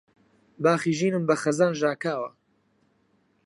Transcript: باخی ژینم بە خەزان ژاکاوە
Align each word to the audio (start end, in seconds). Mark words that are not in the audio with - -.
باخی 0.63 0.91
ژینم 0.99 1.23
بە 1.29 1.35
خەزان 1.41 1.73
ژاکاوە 1.79 2.29